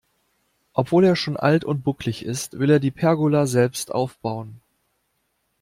Obwohl 0.73 1.03
er 1.03 1.15
schon 1.15 1.37
alt 1.37 1.63
und 1.63 1.83
bucklig 1.83 2.25
ist, 2.25 2.57
will 2.57 2.71
er 2.71 2.79
die 2.79 2.89
Pergola 2.89 3.45
selbst 3.45 3.91
aufbauen. 3.91 4.59